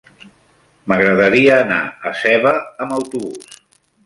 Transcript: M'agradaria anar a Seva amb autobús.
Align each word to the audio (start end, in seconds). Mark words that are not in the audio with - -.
M'agradaria 0.91 1.59
anar 1.67 1.77
a 2.13 2.15
Seva 2.23 2.55
amb 2.87 2.97
autobús. 2.97 3.63